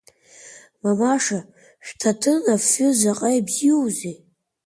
Мамаша 0.81 1.39
шәҭаҭын 1.85 2.41
афҩы 2.53 2.89
заҟа 2.99 3.29
ибзиоузеи? 3.37 4.17